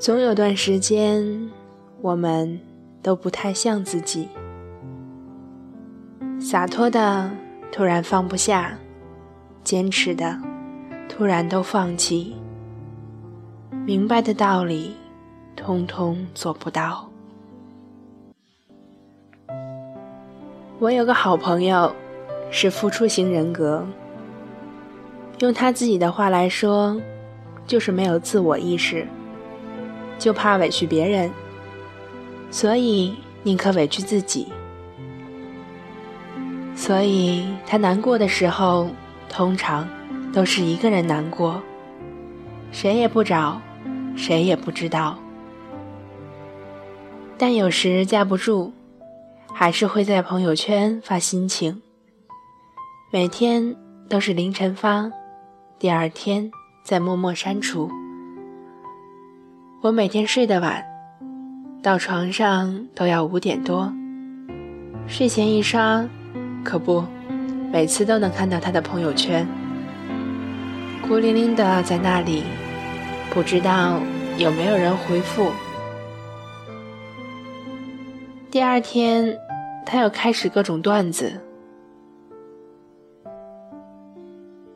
[0.00, 1.50] 总有段时间，
[2.00, 2.60] 我们
[3.02, 4.28] 都不太像自己。
[6.40, 7.28] 洒脱的
[7.72, 8.78] 突然放不下，
[9.64, 10.38] 坚持的
[11.08, 12.36] 突然都放弃，
[13.84, 14.94] 明白的道理
[15.56, 17.10] 通通做不到。
[20.78, 21.92] 我有个好朋友，
[22.52, 23.84] 是付出型人格。
[25.40, 26.96] 用他自己的话来说，
[27.66, 29.04] 就是没有自我意识，
[30.18, 31.30] 就怕委屈别人，
[32.50, 34.48] 所以宁可委屈自己。
[36.74, 38.88] 所以他难过的时候，
[39.28, 39.88] 通常
[40.32, 41.62] 都是一个人难过，
[42.72, 43.60] 谁也不找，
[44.16, 45.18] 谁也不知道。
[47.38, 48.72] 但有时架不住。
[49.50, 51.82] 还是会在朋友圈发心情，
[53.10, 53.74] 每天
[54.08, 55.10] 都是凌晨发，
[55.80, 56.48] 第二天
[56.84, 57.90] 再默默删除。
[59.80, 60.84] 我每天睡得晚，
[61.82, 63.92] 到床上都要五点多，
[65.06, 66.04] 睡前一刷，
[66.64, 67.04] 可不，
[67.72, 69.46] 每次都能看到他的朋友圈，
[71.06, 72.42] 孤零零的在那里，
[73.30, 74.00] 不知道
[74.36, 75.50] 有没有人回复。
[78.50, 79.36] 第二天。
[79.90, 81.32] 他又开始各种段子。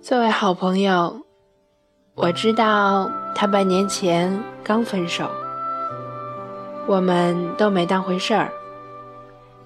[0.00, 1.24] 作为好朋友，
[2.16, 5.30] 我知道他半年前刚分手，
[6.86, 8.50] 我们都没当回事儿，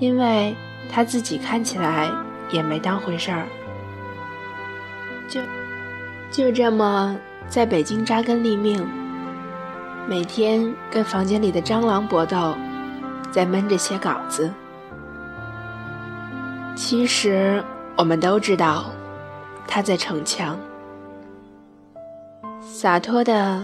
[0.00, 0.52] 因为
[0.90, 2.10] 他自己看起来
[2.50, 3.46] 也没当回事儿，
[5.28, 5.40] 就
[6.32, 7.16] 就这么
[7.48, 8.84] 在北京扎根立命，
[10.08, 12.56] 每天跟房间里的蟑螂搏斗，
[13.30, 14.50] 在闷着写稿子。
[16.74, 17.62] 其实
[17.96, 18.86] 我们都知道，
[19.68, 20.58] 他在逞强，
[22.74, 23.62] 洒脱的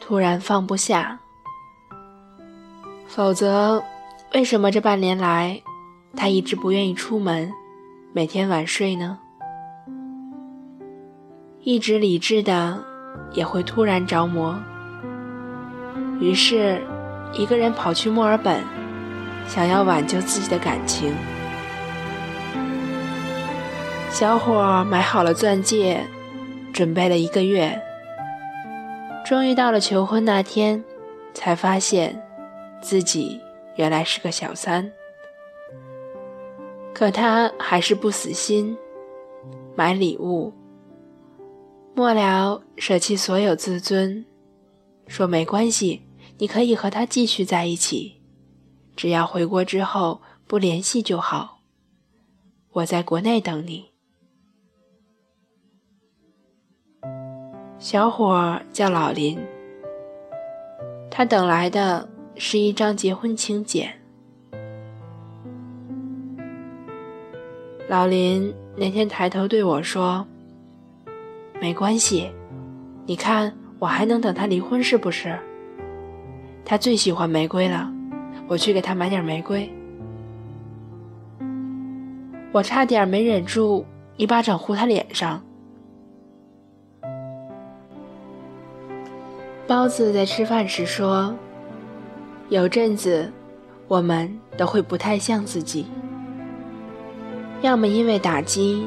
[0.00, 1.18] 突然放不下。
[3.08, 3.82] 否则，
[4.34, 5.60] 为什么这半年来
[6.14, 7.52] 他一直不愿意出门，
[8.12, 9.18] 每天晚睡呢？
[11.62, 12.80] 一直理智的
[13.32, 14.56] 也会突然着魔，
[16.20, 16.80] 于是
[17.32, 18.62] 一个人跑去墨尔本，
[19.48, 21.12] 想要挽救自己的感情。
[24.08, 26.06] 小伙买好了钻戒，
[26.72, 27.78] 准备了一个月，
[29.26, 30.84] 终于到了求婚那天，
[31.34, 32.24] 才发现
[32.80, 33.40] 自己
[33.74, 34.88] 原来是个小三。
[36.94, 38.78] 可他还是不死心，
[39.74, 40.52] 买礼物。
[41.92, 44.24] 末了，舍弃所有自尊，
[45.08, 46.02] 说没关系，
[46.38, 48.22] 你可以和他继续在一起，
[48.94, 51.58] 只要回国之后不联系就好。
[52.74, 53.95] 我在国内等你。
[57.78, 59.38] 小伙叫老林，
[61.10, 63.92] 他等来的是一张结婚请柬。
[67.86, 70.26] 老林那天抬头对我说
[71.60, 72.32] ：“没关系，
[73.04, 75.38] 你看我还能等他离婚是不是？
[76.64, 77.92] 他最喜欢玫瑰了，
[78.48, 79.70] 我去给他买点玫瑰。”
[82.52, 83.84] 我差点没忍住
[84.16, 85.42] 一巴掌呼他脸上。
[89.66, 91.34] 包子在吃饭时说
[92.50, 93.32] ：“有阵子，
[93.88, 95.86] 我们都会不太像自己，
[97.62, 98.86] 要么因为打击，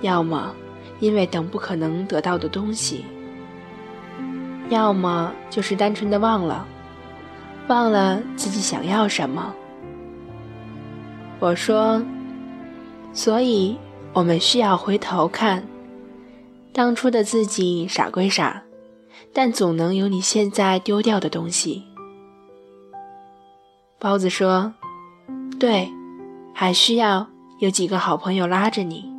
[0.00, 0.52] 要么
[0.98, 3.04] 因为等不可能得到的东西，
[4.68, 6.66] 要么就是单纯的忘了，
[7.68, 9.54] 忘了自己想要什么。”
[11.38, 12.02] 我说
[13.14, 13.78] ：“所以，
[14.12, 15.62] 我们需要回头看，
[16.72, 18.60] 当初的自己傻归傻。”
[19.34, 21.82] 但总能有你现在丢掉的东西。
[23.98, 24.72] 包子说
[25.58, 25.90] ：“对，
[26.54, 27.26] 还需要
[27.58, 29.12] 有几个好朋友拉着你。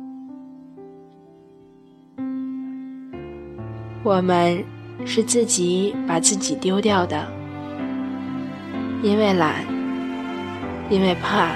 [4.02, 4.64] 我们
[5.04, 7.26] 是自己把自己丢掉的，
[9.02, 9.66] 因为懒，
[10.88, 11.50] 因为怕，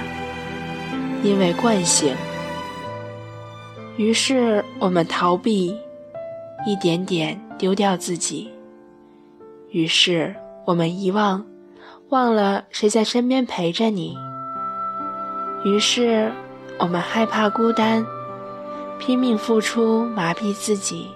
[1.23, 2.13] 因为惯性。
[3.95, 5.73] 于是我们逃避，
[6.65, 8.49] 一点点。”丢掉自己，
[9.69, 10.35] 于是
[10.65, 11.45] 我们遗忘，
[12.09, 14.17] 忘了谁在身边陪着你。
[15.63, 16.31] 于是
[16.79, 18.03] 我们害怕孤单，
[18.97, 21.09] 拼命付出麻痹自己。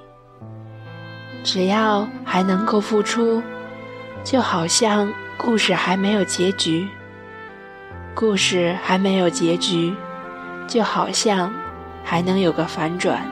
[1.44, 3.42] 只要还能够付出，
[4.24, 6.88] 就好像故事还没有结局。
[8.14, 9.96] 故事还没有结局，
[10.68, 11.52] 就好像
[12.04, 13.26] 还能有个反转。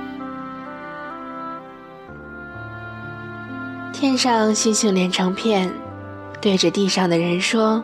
[4.04, 5.74] 天上星星连成片，
[6.42, 7.82] 对着地上的人说：“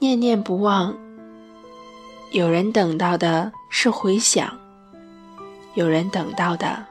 [0.00, 0.92] 念念不忘。”
[2.32, 4.52] 有人等到的是回响，
[5.74, 6.84] 有人等到的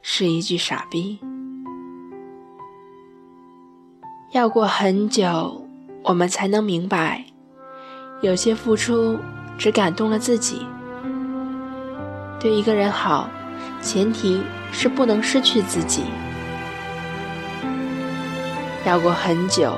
[0.00, 1.18] 是一句傻逼。
[4.32, 5.62] 要过很久，
[6.04, 7.22] 我们才能明白，
[8.22, 9.18] 有些付出
[9.58, 10.66] 只感动了自己。
[12.40, 13.28] 对一个人好，
[13.82, 14.40] 前提
[14.72, 16.04] 是不能失去自己。
[18.88, 19.74] 要过很久，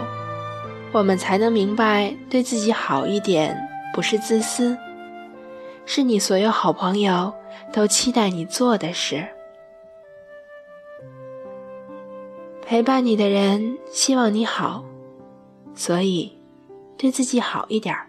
[0.92, 4.78] 我们才能明白，对自己好一点不是自私，
[5.84, 7.34] 是你所有好朋友
[7.72, 9.26] 都期待你做的事。
[12.64, 14.84] 陪伴你的人希望你好，
[15.74, 16.38] 所以
[16.96, 18.06] 对自己好一点儿，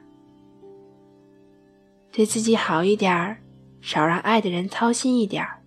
[2.12, 3.38] 对自己好一点儿，
[3.82, 5.64] 少让爱的人操心一点儿，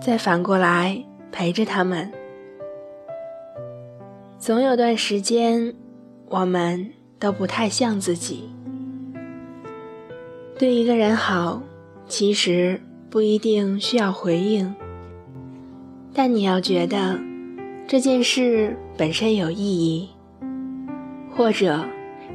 [0.00, 2.10] 再反过来陪着他们。
[4.46, 5.74] 总有段时间，
[6.28, 8.48] 我们都不太像自己。
[10.56, 11.60] 对一个人好，
[12.06, 14.72] 其实不一定需要回应，
[16.14, 17.18] 但你要觉得
[17.88, 20.10] 这件事本身有意义，
[21.34, 21.84] 或者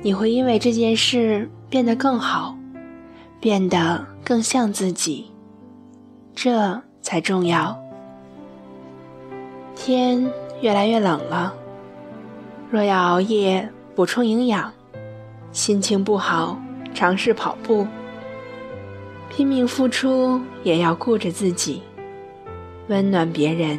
[0.01, 2.57] 你会因为这件事变得更好，
[3.39, 5.27] 变得更像自己，
[6.35, 7.81] 这才重要。
[9.77, 10.29] 天
[10.59, 11.55] 越来越冷了。
[12.71, 14.71] 若要熬夜补充营养，
[15.51, 16.57] 心情不好
[16.93, 17.85] 尝试跑步，
[19.29, 21.83] 拼命付出也要顾着自己，
[22.87, 23.77] 温暖别人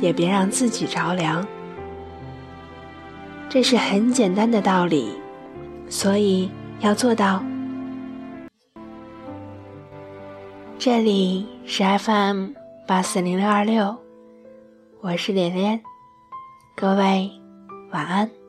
[0.00, 1.44] 也别让自己着凉。
[3.48, 5.10] 这是很简单的道理，
[5.88, 6.48] 所以
[6.78, 7.42] 要做到。
[10.78, 12.50] 这里是 FM
[12.86, 13.96] 八四零六二六，
[15.00, 15.80] 我是莲莲，
[16.76, 17.39] 各位。
[17.90, 18.39] 晚安。